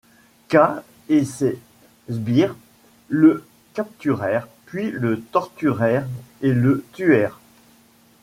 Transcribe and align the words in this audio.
K 0.49 0.57
et 1.09 1.25
ses 1.25 1.59
sbires 2.09 2.55
le 3.07 3.45
capturèrent 3.75 4.47
puis 4.65 4.89
le 4.89 5.21
torturèrent 5.31 6.07
et 6.41 6.53
le 6.53 6.83
tuèrent. 6.93 7.39